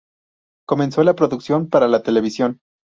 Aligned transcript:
Comenzó 0.67 1.03
la 1.03 1.13
producción 1.13 1.69
para 1.69 1.87
la 1.87 2.01
televisión. 2.01 2.59